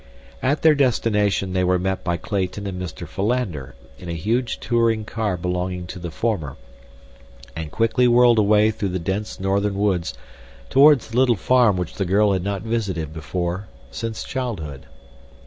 At 0.41 0.63
their 0.63 0.73
destination 0.73 1.53
they 1.53 1.63
were 1.63 1.77
met 1.77 2.03
by 2.03 2.17
Clayton 2.17 2.65
and 2.65 2.81
Mr. 2.81 3.07
Philander 3.07 3.75
in 3.99 4.09
a 4.09 4.13
huge 4.15 4.59
touring 4.59 5.05
car 5.05 5.37
belonging 5.37 5.85
to 5.85 5.99
the 5.99 6.09
former, 6.09 6.57
and 7.55 7.69
quickly 7.71 8.07
whirled 8.07 8.39
away 8.39 8.71
through 8.71 8.89
the 8.89 8.97
dense 8.97 9.39
northern 9.39 9.75
woods 9.75 10.15
toward 10.71 11.01
the 11.01 11.15
little 11.15 11.35
farm 11.35 11.77
which 11.77 11.93
the 11.93 12.05
girl 12.05 12.31
had 12.33 12.43
not 12.43 12.63
visited 12.63 13.13
before 13.13 13.67
since 13.91 14.23
childhood. 14.23 14.87